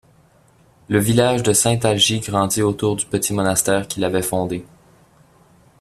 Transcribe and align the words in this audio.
Le 0.87 0.97
village 0.97 1.43
de 1.43 1.53
Saint-Algis 1.53 2.21
grandit 2.21 2.63
autour 2.63 2.95
du 2.95 3.05
petit 3.05 3.33
monastère 3.35 3.87
qu'il 3.87 4.03
avait 4.03 4.23
fondé. 4.23 4.65